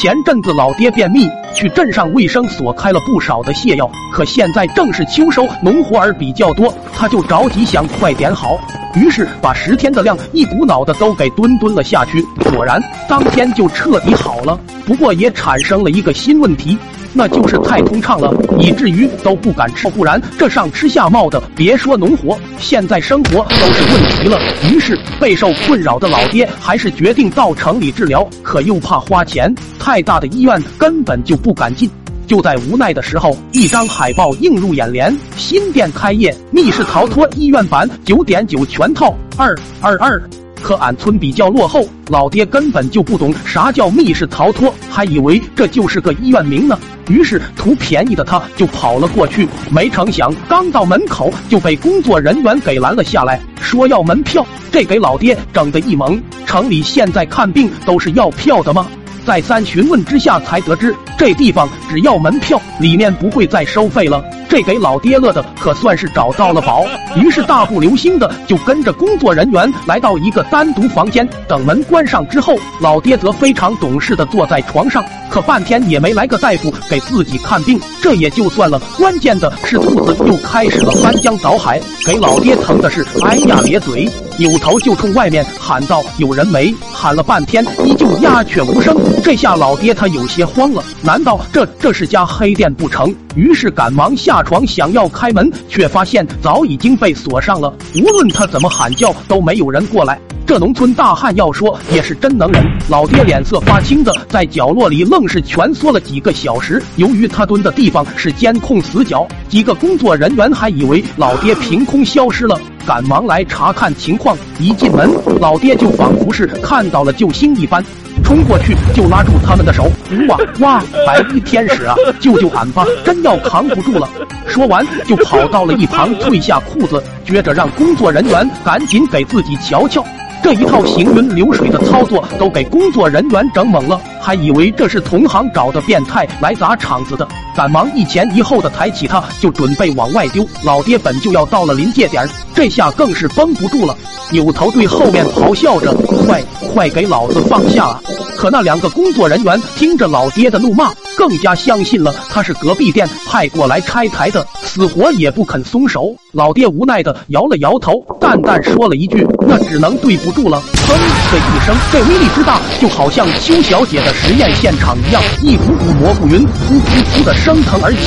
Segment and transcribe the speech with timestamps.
[0.00, 8.60] 前阵子老爹便秘，去镇上卫生所开了不少的泻药，可现在正是秋收，农活儿比较多，他就着急想快点好，
[8.94, 12.22] 于是把十天的量一股脑的都给蹲蹲了下去，
[12.52, 14.56] 果然当天就彻底好了。
[14.86, 16.78] 不过也产生了一个新问题。
[17.12, 24.38] 那就是太通畅了，以至于都不敢吃，不然这上吃下冒的，别说农活，现在生活都是问题了。
[24.70, 31.90] 于是备受困扰的老爹还是决定到城里治疗，可又怕花钱，太大的医院根本就不敢进。
[32.26, 40.22] 就在无奈的时候，一张海报映入眼帘：新店开业，密室逃脱医院版，九点九全套，二二二。
[40.62, 46.78] 可俺村比较落后，老爹根本就不懂啥叫密室逃脱，还以为这就是个医院名呢。
[47.08, 54.46] 于是图便宜的他就跑了过去，没成想刚到门口就被工作人员给拦了下来，说要门票。
[54.70, 58.86] 这给老爹整的一懵，城里现在看病都是要票的吗？
[59.28, 64.24] 再三询问之下，才得知这地方只要门票，里面不会再收费了。
[64.48, 71.28] 这给老爹乐的可算是找到了宝， 于是大步流星的就跟着工作人员来到一个单独房间。
[71.46, 77.78] 等门关上之后，老爹则非常懂事的坐在床上，可半天也没来个大夫给自己看病。
[78.08, 88.96] 这也就算了，关键的是兔子又开始了翻江倒海，给老爹疼的是哎呀咧嘴，扭头就冲外面喊道：“有人没？”喊了半天依旧鸦雀无声。
[89.22, 93.14] 这下老爹他有些慌了，难道这这是家黑店不成？
[93.34, 97.70] 于是赶忙下床想要开门，却发现早已经被锁上了。
[97.94, 100.18] 无论他怎么喊叫，都没有人过来。
[100.48, 102.64] 这农村大汉要说也是真能忍。
[102.88, 106.82] 老爹脸色发青的在角落里愣是蜷缩了几个小时。
[106.96, 114.34] 由于他蹲的地方是监控死角，几个工作人员还以为老爹凭空消失了，赶忙来查看情况。
[114.58, 117.84] 一进门，老爹就仿佛是看到了救星一般。
[118.24, 119.92] 冲过去就拉住他们的手，
[120.28, 124.08] 哇哇，白衣天使啊，救救俺吧，真要扛不住了！
[124.46, 130.02] 说完就跑到了一旁，褪下裤子，撅着让工作人员赶紧给自己瞧瞧。
[130.42, 140.46] 这一套行云流水的操作都给工作人员整懵了，还以为这是同行找的变态来砸场子的，赶忙一前一后的抬起他，就准备往外丢。
[140.62, 143.96] 老爹本就要到了临界点，这下更是绷不住了。
[144.30, 145.94] 扭头对后面咆哮着
[146.26, 146.42] ：“快
[146.74, 148.02] 快给老子放下！”啊！”
[148.36, 156.14] 可那两个工作人员听着老爹的怒骂，更加相信了他是隔壁店派过来拆台的，死活也不肯松手。
[156.32, 166.48] 老爹无奈的摇了摇头，淡淡说了一句：“那只能对不住了。”砰的一声，这威力之大，就好像邱小姐的实验现场一样，一股股蘑菇云噗
[166.84, 167.98] 噗噗的升腾而起。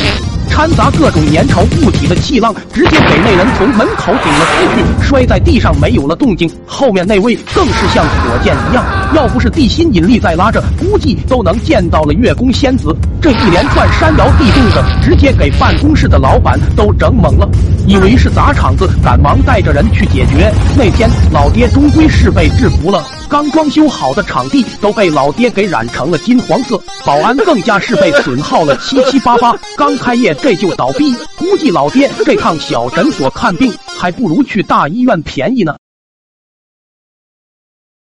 [0.49, 6.51] 掺杂各种粘稠物体的气浪，直接给那人从门口顶了出去，摔在地上没有了动静。
[6.65, 8.83] 后面那位更是像火箭一样，
[9.15, 12.93] 要不是地心引力在拉着，估计都能见到了月宫仙子。
[13.21, 17.49] 这一连串山摇地动的，直接给办公室的老板都整懵了，
[17.91, 20.49] 以为是砸场子，赶忙带着人去解决。
[20.77, 23.05] 那天老爹终归是被制服了。
[23.27, 29.53] 刚装修好的场地都被老爹给染成了金黄色，保安更加是被损耗了七七八八。
[29.75, 35.75] 刚开业这就倒闭，估计老爹这趟小诊所看病还不如去大医院便宜呢。